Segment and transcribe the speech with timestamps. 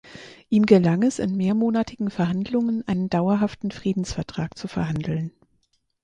[0.49, 5.31] Ihm gelang es, in mehrmonatigen Verhandlungen einen dauerhaften Friedensvertrag zu verhandeln.